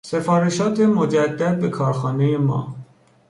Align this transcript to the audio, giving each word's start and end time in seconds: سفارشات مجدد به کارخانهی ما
سفارشات 0.05 0.79
مجدد 0.79 1.59
به 1.59 1.69
کارخانهی 1.69 2.37
ما 2.37 2.75